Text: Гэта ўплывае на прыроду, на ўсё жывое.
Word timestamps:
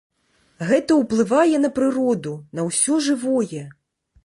Гэта 0.69 0.95
ўплывае 1.01 1.57
на 1.67 1.71
прыроду, 1.77 2.33
на 2.61 2.67
ўсё 2.71 2.99
жывое. 3.11 3.63